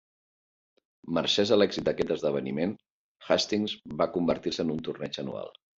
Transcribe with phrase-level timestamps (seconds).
[1.17, 2.75] Mercès a l’èxit d’aquest esdeveniment,
[3.29, 5.59] Hastings va convertir-se en un torneig anual.